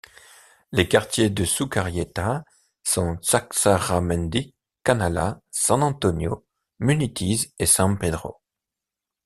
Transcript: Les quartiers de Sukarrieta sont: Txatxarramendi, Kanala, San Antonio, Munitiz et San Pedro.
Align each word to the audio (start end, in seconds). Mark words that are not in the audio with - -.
Les 0.71 0.87
quartiers 0.87 1.29
de 1.29 1.45
Sukarrieta 1.45 2.43
sont: 2.83 3.17
Txatxarramendi, 3.17 4.55
Kanala, 4.83 5.39
San 5.51 5.83
Antonio, 5.83 6.43
Munitiz 6.79 7.53
et 7.59 7.67
San 7.67 7.99
Pedro. 7.99 8.41